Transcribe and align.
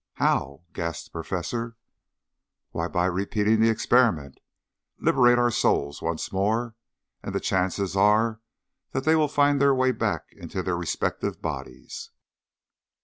"How?" 0.15 0.63
gasped 0.73 1.05
the 1.05 1.11
Professor. 1.11 1.77
"Why, 2.71 2.87
by 2.87 3.05
repeating 3.05 3.59
the 3.61 3.69
experiment. 3.69 4.39
Liberate 4.97 5.37
our 5.37 5.51
souls 5.51 6.01
once 6.01 6.31
more, 6.33 6.73
and 7.21 7.35
the 7.35 7.39
chances 7.39 7.95
are 7.95 8.41
that 8.93 9.03
they 9.03 9.15
will 9.15 9.27
find 9.27 9.61
their 9.61 9.75
way 9.75 9.91
back 9.91 10.23
into 10.31 10.63
their 10.63 10.75
respective 10.75 11.39
bodies." 11.39 12.09